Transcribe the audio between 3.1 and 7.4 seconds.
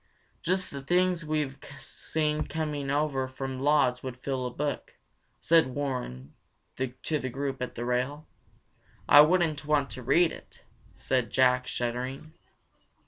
from Lodz would fill a book," said Warren to the